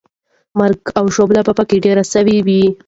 [0.59, 2.61] مرګ او ژوبله به پکې ډېره سوې وه.